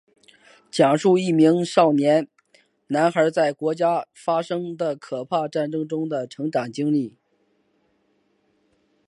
[0.71, 2.27] 讲述一名少年
[2.87, 7.15] 男孩在国家发生的可怕战争中的成长经历。